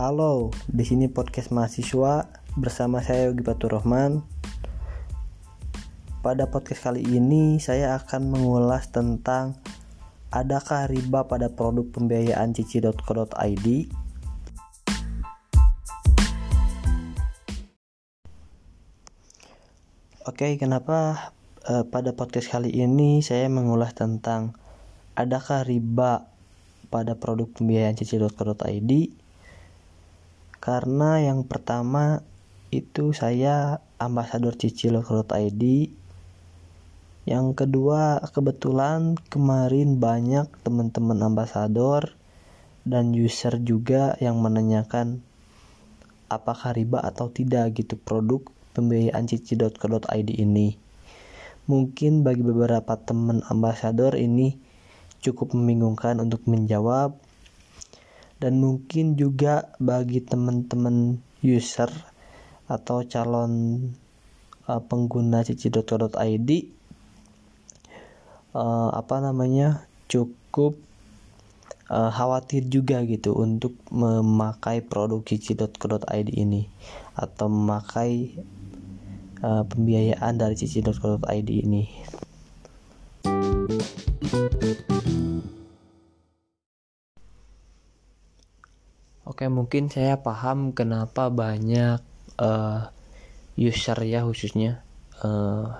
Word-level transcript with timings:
Halo, 0.00 0.48
di 0.64 0.80
sini 0.80 1.12
podcast 1.12 1.52
mahasiswa 1.52 2.24
bersama 2.56 3.04
saya 3.04 3.28
Yogi 3.28 3.44
Batur 3.44 3.76
Rahman. 3.76 4.24
Pada 6.24 6.48
podcast 6.48 6.88
kali 6.88 7.04
ini 7.04 7.60
saya 7.60 8.00
akan 8.00 8.32
mengulas 8.32 8.88
tentang 8.88 9.60
adakah 10.32 10.88
riba 10.88 11.28
pada 11.28 11.52
produk 11.52 11.84
pembiayaan 11.92 12.56
cici.co.id 12.56 13.66
Oke, 20.24 20.56
kenapa 20.56 21.28
uh, 21.68 21.84
pada 21.84 22.16
podcast 22.16 22.48
kali 22.48 22.72
ini 22.72 23.20
saya 23.20 23.52
mengulas 23.52 23.92
tentang 23.92 24.56
adakah 25.12 25.60
riba 25.60 26.24
pada 26.88 27.20
produk 27.20 27.52
pembiayaan 27.52 28.00
cici.co.id 28.00 29.19
karena 30.60 31.24
yang 31.24 31.48
pertama 31.48 32.24
itu 32.70 33.16
saya 33.16 33.82
ambasador 33.96 34.54
cicil.id 34.54 35.62
yang 37.28 37.52
kedua 37.52 38.20
kebetulan 38.32 39.16
kemarin 39.28 40.00
banyak 40.00 40.48
teman-teman 40.64 41.20
ambasador 41.20 42.16
dan 42.84 43.12
user 43.12 43.60
juga 43.60 44.16
yang 44.20 44.40
menanyakan 44.40 45.20
apakah 46.30 46.72
riba 46.72 47.02
atau 47.02 47.28
tidak? 47.28 47.74
gitu 47.76 47.98
produk 47.98 48.40
pembiayaan 48.72 49.26
cici.co.id 49.26 50.30
ini. 50.30 50.78
Mungkin 51.66 52.22
bagi 52.22 52.40
beberapa 52.46 52.96
teman 52.96 53.42
ambasador 53.50 54.14
ini 54.16 54.56
cukup 55.20 55.52
membingungkan 55.52 56.22
untuk 56.22 56.46
menjawab 56.48 57.18
dan 58.40 58.56
mungkin 58.56 59.20
juga 59.20 59.76
bagi 59.76 60.24
teman-teman 60.24 61.20
user 61.44 61.92
atau 62.66 63.04
calon 63.04 63.52
uh, 64.64 64.80
pengguna 64.80 65.44
cici.co.id 65.44 66.50
uh, 68.56 68.88
apa 68.96 69.16
namanya 69.20 69.84
cukup 70.08 70.80
uh, 71.90 72.10
khawatir 72.10 72.64
juga 72.70 73.02
gitu 73.04 73.36
untuk 73.36 73.76
memakai 73.92 74.80
produk 74.80 75.20
cici.co.id 75.20 76.28
ini 76.32 76.70
atau 77.18 77.50
memakai 77.50 78.38
uh, 79.44 79.66
pembiayaan 79.66 80.38
dari 80.40 80.54
cici.co.id 80.56 81.48
ini. 81.50 81.84
Oke, 89.30 89.46
mungkin 89.46 89.86
saya 89.86 90.18
paham 90.18 90.74
kenapa 90.74 91.30
banyak 91.30 92.02
uh, 92.42 92.90
user 93.54 93.94
ya 94.02 94.26
khususnya 94.26 94.82
uh, 95.22 95.70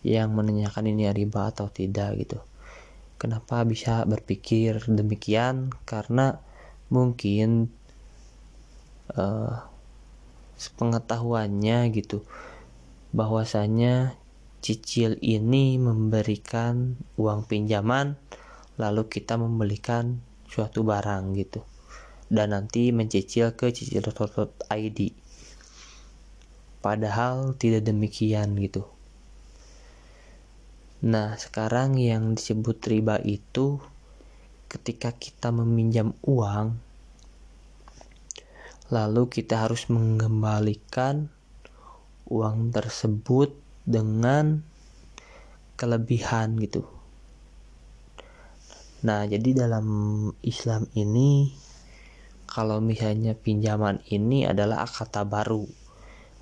yang 0.00 0.32
menanyakan 0.32 0.88
ini 0.88 1.04
riba 1.12 1.52
atau 1.52 1.68
tidak 1.68 2.16
gitu. 2.16 2.40
Kenapa 3.20 3.60
bisa 3.68 4.08
berpikir 4.08 4.88
demikian? 4.88 5.68
Karena 5.84 6.40
mungkin 6.88 7.68
uh, 9.12 9.60
pengetahuannya 10.80 11.92
gitu 11.92 12.24
bahwasanya 13.12 14.16
cicil 14.64 15.20
ini 15.20 15.76
memberikan 15.76 16.96
uang 17.20 17.44
pinjaman 17.44 18.16
lalu 18.80 19.12
kita 19.12 19.36
membelikan 19.36 20.24
suatu 20.48 20.80
barang 20.80 21.36
gitu 21.36 21.75
dan 22.32 22.54
nanti 22.54 22.90
mencicil 22.90 23.54
ke 23.54 23.70
cicil.id 23.70 24.98
padahal 26.82 27.54
tidak 27.58 27.86
demikian 27.86 28.58
gitu 28.58 28.86
nah 31.02 31.38
sekarang 31.38 32.00
yang 32.00 32.34
disebut 32.34 32.82
riba 32.88 33.20
itu 33.22 33.78
ketika 34.66 35.14
kita 35.14 35.54
meminjam 35.54 36.16
uang 36.26 36.78
lalu 38.90 39.26
kita 39.26 39.66
harus 39.66 39.90
mengembalikan 39.90 41.30
uang 42.26 42.74
tersebut 42.74 43.54
dengan 43.86 44.62
kelebihan 45.78 46.58
gitu. 46.58 46.82
Nah, 49.06 49.22
jadi 49.26 49.66
dalam 49.66 49.86
Islam 50.42 50.90
ini 50.98 51.54
kalau 52.56 52.80
misalnya 52.80 53.36
pinjaman 53.36 54.00
ini 54.08 54.48
adalah 54.48 54.88
kata 54.88 55.28
baru 55.28 55.68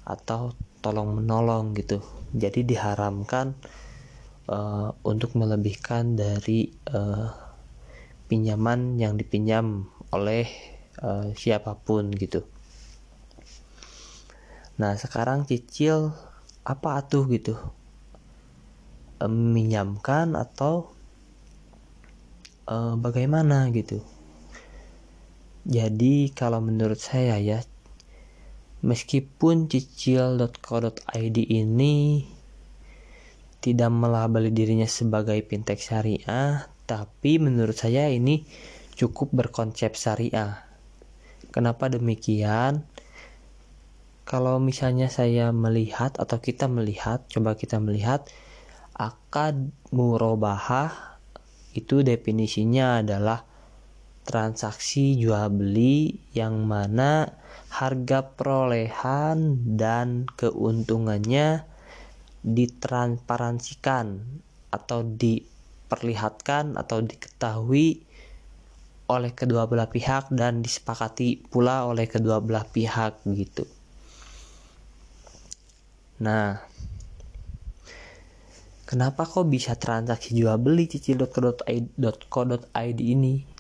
atau 0.07 0.55
tolong 0.79 1.19
menolong 1.19 1.75
gitu. 1.75 1.99
Jadi 2.31 2.63
diharamkan 2.63 3.59
uh, 4.47 4.95
untuk 5.03 5.35
melebihkan 5.35 6.15
dari 6.15 6.71
uh, 6.95 7.35
pinjaman 8.31 8.95
yang 8.95 9.19
dipinjam 9.19 9.91
oleh 10.15 10.47
uh, 11.03 11.35
siapa 11.35 11.75
pun 11.83 12.15
gitu. 12.15 12.47
Nah 14.79 14.95
sekarang 14.95 15.51
cicil 15.51 16.15
apa 16.63 17.03
atuh 17.03 17.27
gitu? 17.27 17.59
Meminjamkan 19.19 20.39
atau 20.39 20.95
uh, 22.71 22.95
bagaimana 22.95 23.67
gitu 23.75 24.14
jadi 25.65 26.29
kalau 26.37 26.61
menurut 26.61 27.01
saya 27.01 27.41
ya 27.41 27.65
meskipun 28.85 29.65
cicil.co.id 29.73 31.37
ini 31.41 32.29
tidak 33.65 33.89
melabeli 33.89 34.53
dirinya 34.53 34.85
sebagai 34.85 35.41
fintech 35.49 35.81
syariah, 35.81 36.69
tapi 36.85 37.41
menurut 37.41 37.73
saya 37.73 38.13
ini 38.13 38.45
cukup 38.93 39.33
berkonsep 39.33 39.97
syariah. 39.97 40.61
Kenapa 41.49 41.89
demikian? 41.89 42.85
Kalau 44.29 44.61
misalnya 44.61 45.09
saya 45.09 45.49
melihat 45.49 46.21
atau 46.21 46.45
kita 46.45 46.69
melihat, 46.69 47.25
coba 47.33 47.57
kita 47.57 47.81
melihat 47.81 48.29
akad 48.93 49.73
murabahah 49.89 51.17
itu 51.73 52.05
definisinya 52.05 53.01
adalah 53.01 53.49
transaksi 54.25 55.21
jual 55.21 55.53
beli 55.53 56.17
yang 56.33 56.65
mana 56.65 57.37
harga 57.69 58.25
perolehan 58.35 59.61
dan 59.77 60.25
keuntungannya 60.41 61.69
ditransparansikan 62.45 64.21
atau 64.73 65.01
diperlihatkan 65.05 66.77
atau 66.77 67.01
diketahui 67.01 68.05
oleh 69.05 69.33
kedua 69.37 69.69
belah 69.69 69.93
pihak 69.93 70.33
dan 70.33 70.65
disepakati 70.65 71.45
pula 71.53 71.85
oleh 71.85 72.09
kedua 72.09 72.41
belah 72.41 72.65
pihak 72.65 73.21
gitu. 73.37 73.69
Nah, 76.25 76.63
kenapa 78.89 79.29
kok 79.29 79.45
bisa 79.51 79.77
transaksi 79.77 80.33
jual 80.33 80.57
beli 80.57 80.89
cicil.co.id 80.89 81.91
ini? 83.03 83.54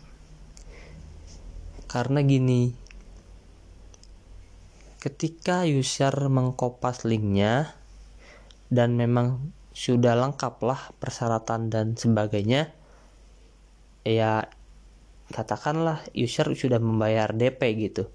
Karena 1.94 2.26
gini, 2.26 2.74
ketika 4.98 5.62
user 5.62 6.10
mengkopas 6.26 7.06
linknya 7.06 7.70
dan 8.66 8.98
memang 8.98 9.54
sudah 9.70 10.18
lengkap 10.18 10.58
lah 10.66 10.90
persyaratan 10.98 11.70
dan 11.70 11.94
sebagainya, 11.94 12.74
ya 14.02 14.50
katakanlah 15.30 16.02
user 16.18 16.50
sudah 16.58 16.82
membayar 16.82 17.30
DP 17.30 17.62
gitu. 17.78 18.10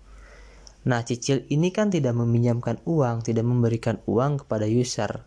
Nah, 0.83 1.07
cicil 1.07 1.47
ini 1.47 1.71
kan 1.71 1.87
tidak 1.87 2.19
meminjamkan 2.19 2.83
uang, 2.83 3.23
tidak 3.23 3.47
memberikan 3.47 4.03
uang 4.11 4.43
kepada 4.43 4.67
user, 4.67 5.23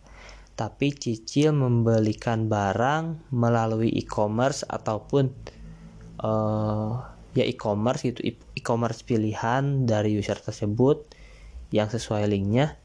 tapi 0.60 0.92
cicil 0.92 1.56
membelikan 1.56 2.52
barang 2.52 3.32
melalui 3.32 3.88
e-commerce 3.96 4.68
ataupun 4.68 5.32
uh, 6.20 7.11
ya 7.32 7.44
e-commerce 7.48 8.04
gitu 8.04 8.20
e-commerce 8.56 9.00
pilihan 9.04 9.88
dari 9.88 10.12
user 10.16 10.36
tersebut 10.36 11.08
yang 11.72 11.88
sesuai 11.88 12.28
linknya 12.28 12.76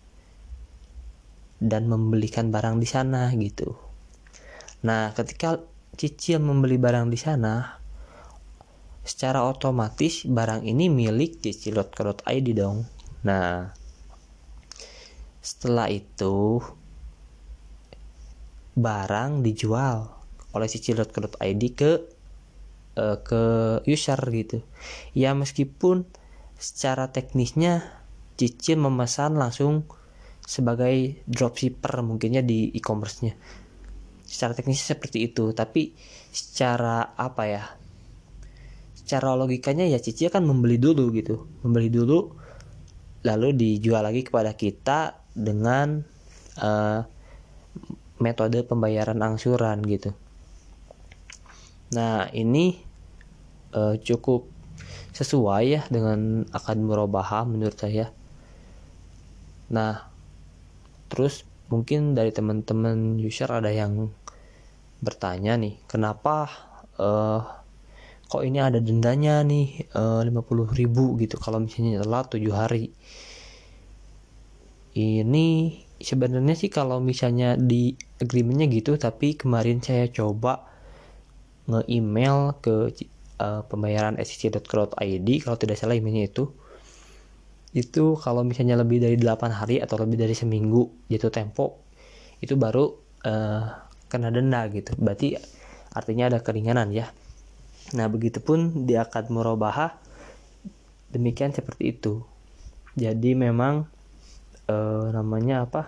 dan 1.59 1.89
membelikan 1.89 2.53
barang 2.53 2.79
di 2.79 2.87
sana 2.87 3.33
gitu. 3.35 3.75
Nah, 4.85 5.11
ketika 5.11 5.59
cicil 5.97 6.39
membeli 6.39 6.77
barang 6.77 7.09
di 7.09 7.17
sana, 7.17 7.81
secara 9.01 9.43
otomatis 9.43 10.23
barang 10.29 10.63
ini 10.63 10.87
milik 10.87 11.41
cicil.co.id 11.41 12.47
dong. 12.53 12.85
Nah, 13.25 13.73
setelah 15.41 15.89
itu 15.89 16.61
barang 18.77 19.41
dijual 19.41 20.13
oleh 20.53 20.69
cicil.co.id 20.69 21.63
ke 21.73 22.16
uh, 22.97 23.21
ke 23.21 23.43
user 23.85 24.17
gitu. 24.33 24.65
Ya 25.13 25.37
meskipun 25.37 26.09
secara 26.57 27.13
teknisnya 27.13 27.85
Cicil 28.37 28.77
memesan 28.77 29.37
langsung 29.37 29.89
sebagai 30.45 31.21
dropshipper 31.25 32.01
mungkinnya 32.05 32.41
di 32.45 32.73
e-commerce-nya. 32.73 33.33
Secara 34.27 34.53
teknisnya 34.57 34.97
seperti 34.97 35.29
itu 35.29 35.53
tapi 35.53 35.93
secara 36.29 37.17
apa 37.17 37.43
ya 37.47 37.63
secara 38.93 39.33
logikanya 39.39 39.87
ya 39.87 39.97
Cici 40.03 40.27
kan 40.29 40.43
membeli 40.45 40.77
dulu 40.77 41.09
gitu. 41.13 41.49
Membeli 41.65 41.89
dulu 41.89 42.33
lalu 43.25 43.57
dijual 43.57 44.05
lagi 44.05 44.21
kepada 44.21 44.53
kita 44.53 45.25
dengan 45.33 46.03
uh, 46.61 47.01
metode 48.21 48.61
pembayaran 48.65 49.19
angsuran 49.21 49.81
gitu. 49.85 50.13
Nah 51.93 52.29
ini 52.35 52.86
uh, 53.77 53.93
cukup 54.01 54.49
sesuai 55.13 55.63
ya 55.69 55.81
dengan 55.89 56.45
akad 56.49 56.81
murabahah 56.81 57.45
menurut 57.45 57.77
saya. 57.77 58.09
Nah 59.69 60.09
terus 61.07 61.45
mungkin 61.69 62.17
dari 62.17 62.33
teman-teman 62.33 63.21
user 63.21 63.49
ada 63.49 63.69
yang 63.69 64.09
bertanya 64.97 65.55
nih 65.61 65.77
kenapa 65.85 66.49
uh, 66.97 67.41
kok 68.27 68.43
ini 68.43 68.59
ada 68.59 68.83
dendanya 68.83 69.39
nih 69.39 69.87
eh, 69.87 70.43
puluh 70.43 70.67
ribu 70.67 71.15
gitu 71.15 71.39
kalau 71.39 71.63
misalnya 71.63 72.03
telat 72.03 72.27
tujuh 72.27 72.51
hari? 72.51 72.91
Ini 74.97 75.47
sebenarnya 76.01 76.55
sih 76.57 76.67
kalau 76.67 76.99
misalnya 76.99 77.55
di 77.55 77.95
agreementnya 78.19 78.67
gitu 78.67 78.99
tapi 78.99 79.37
kemarin 79.39 79.79
saya 79.79 80.11
coba 80.11 80.67
nge-email 81.71 82.59
ke 82.59 82.91
uh, 83.41 83.61
pembayaran 83.65 84.17
sec.crowd.id 84.21 85.27
kalau 85.43 85.57
tidak 85.57 85.77
salah 85.77 85.97
emailnya 85.97 86.29
itu 86.29 86.49
itu 87.75 88.15
kalau 88.17 88.41
misalnya 88.47 88.79
lebih 88.79 89.03
dari 89.03 89.19
8 89.19 89.53
hari 89.53 89.83
atau 89.83 89.99
lebih 90.01 90.17
dari 90.17 90.33
seminggu 90.33 91.09
jatuh 91.11 91.29
tempo 91.33 91.83
itu 92.41 92.57
baru 92.57 92.89
uh, 93.27 93.63
kena 94.07 94.31
denda 94.31 94.65
gitu 94.71 94.95
berarti 94.97 95.35
artinya 95.93 96.31
ada 96.31 96.39
keringanan 96.39 96.93
ya 96.93 97.09
Nah, 97.95 98.11
begitupun 98.11 98.83
di 98.83 98.99
akad 98.99 99.31
murabahah 99.31 99.95
demikian 101.15 101.55
seperti 101.55 101.95
itu. 101.95 102.19
Jadi 102.99 103.31
memang 103.31 103.87
eh, 104.67 105.07
namanya 105.15 105.63
apa? 105.63 105.87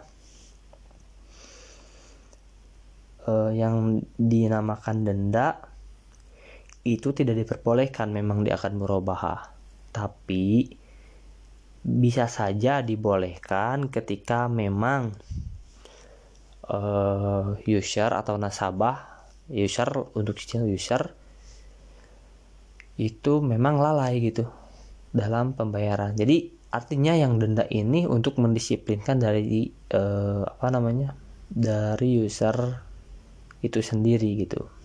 Eh, 3.27 3.51
yang 3.59 3.99
dinamakan 4.15 5.03
denda 5.03 5.59
itu 6.95 7.13
tidak 7.13 7.45
diperbolehkan 7.45 8.09
memang 8.09 8.41
di 8.41 8.50
akad 8.50 8.74
murabahah. 8.74 9.53
Tapi 9.94 10.69
bisa 11.80 12.25
saja 12.25 12.81
dibolehkan 12.81 13.88
ketika 13.88 14.50
memang 14.51 15.15
uh, 16.68 17.56
user 17.65 18.12
atau 18.12 18.36
nasabah 18.36 19.09
user 19.50 19.89
untuk 20.13 20.38
cicil 20.38 20.69
user 20.69 21.18
itu 23.00 23.39
memang 23.39 23.80
lalai 23.80 24.19
gitu 24.19 24.45
dalam 25.09 25.56
pembayaran. 25.56 26.13
Jadi 26.13 26.51
artinya 26.69 27.18
yang 27.18 27.42
denda 27.42 27.65
ini 27.71 28.06
untuk 28.06 28.38
mendisiplinkan 28.38 29.18
dari 29.18 29.71
eh, 29.71 30.44
apa 30.45 30.68
namanya 30.69 31.18
dari 31.50 32.21
user 32.21 32.53
itu 33.63 33.80
sendiri 33.81 34.44
gitu. 34.44 34.78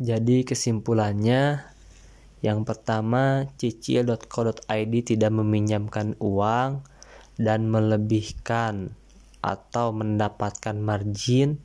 Jadi 0.00 0.42
kesimpulannya 0.42 1.62
yang 2.42 2.66
pertama 2.66 3.46
cicil.co.id 3.54 4.94
tidak 5.06 5.30
meminjamkan 5.30 6.18
uang 6.18 6.82
dan 7.38 7.70
melebihkan 7.70 8.98
atau 9.38 9.94
mendapatkan 9.94 10.74
margin 10.82 11.62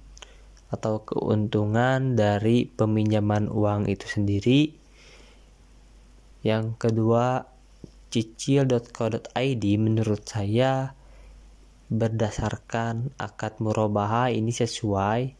atau 0.70 1.02
keuntungan 1.02 2.14
dari 2.14 2.70
peminjaman 2.70 3.50
uang 3.50 3.90
itu 3.90 4.06
sendiri. 4.06 4.78
Yang 6.46 6.78
kedua, 6.78 7.50
cicil.co.id 8.14 9.64
menurut 9.82 10.22
saya 10.22 10.94
berdasarkan 11.90 13.14
akad 13.22 13.62
murobaha 13.62 14.34
ini 14.34 14.50
sesuai 14.50 15.38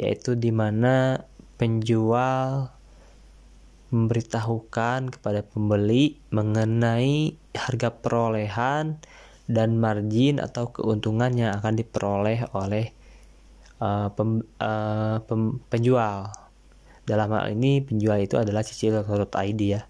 yaitu 0.00 0.32
di 0.32 0.48
mana 0.48 1.28
penjual 1.60 2.72
memberitahukan 3.90 5.12
kepada 5.12 5.44
pembeli 5.44 6.16
mengenai 6.30 7.36
harga 7.52 7.90
perolehan 7.92 9.02
dan 9.50 9.76
margin 9.82 10.38
atau 10.38 10.70
keuntungan 10.70 11.34
yang 11.34 11.58
akan 11.58 11.74
diperoleh 11.74 12.46
oleh 12.54 12.94
uh, 13.82 14.08
pem, 14.14 14.46
uh, 14.62 15.18
pem, 15.26 15.58
penjual. 15.66 16.30
Dalam 17.02 17.34
hal 17.34 17.50
ini 17.50 17.82
penjual 17.82 18.22
itu 18.22 18.38
adalah 18.38 18.62
cicil.id 18.62 19.60
ya. 19.60 19.82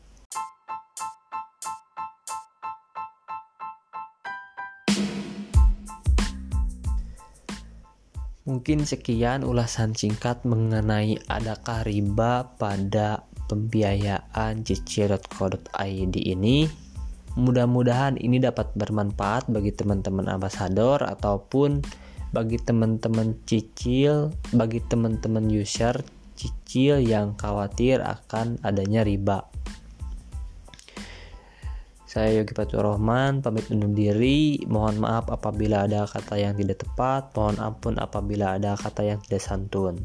Mungkin 8.61 8.85
sekian 8.85 9.41
ulasan 9.41 9.97
singkat 9.97 10.45
mengenai 10.45 11.17
adakah 11.33 11.81
riba 11.81 12.45
pada 12.61 13.25
pembiayaan 13.49 14.69
cicil.co.id 14.69 16.13
ini. 16.21 16.69
Mudah-mudahan 17.41 18.21
ini 18.21 18.37
dapat 18.37 18.69
bermanfaat 18.77 19.49
bagi 19.49 19.73
teman-teman 19.73 20.29
ambasador 20.29 21.01
ataupun 21.01 21.81
bagi 22.37 22.61
teman-teman 22.61 23.33
cicil, 23.49 24.29
bagi 24.53 24.85
teman-teman 24.93 25.49
user 25.49 25.97
cicil 26.37 27.01
yang 27.01 27.41
khawatir 27.41 28.05
akan 28.05 28.61
adanya 28.61 29.09
riba. 29.09 29.41
Saya 32.11 32.43
Yogi 32.43 32.59
Fatur 32.59 32.83
Rahman, 32.83 33.39
pamit 33.39 33.71
undur 33.71 33.95
diri. 33.95 34.59
Mohon 34.67 35.07
maaf 35.07 35.31
apabila 35.31 35.87
ada 35.87 36.11
kata 36.11 36.43
yang 36.43 36.59
tidak 36.59 36.83
tepat. 36.83 37.31
Mohon 37.39 37.57
ampun 37.63 37.95
apabila 38.03 38.59
ada 38.59 38.75
kata 38.75 39.15
yang 39.15 39.23
tidak 39.23 39.47
santun. 39.47 40.03